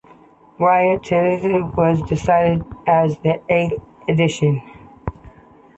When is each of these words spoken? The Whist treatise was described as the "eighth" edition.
The 0.57 0.63
Whist 0.65 1.03
treatise 1.03 1.75
was 1.77 2.01
described 2.09 2.65
as 2.87 3.19
the 3.19 3.39
"eighth" 3.49 3.83
edition. 4.07 4.59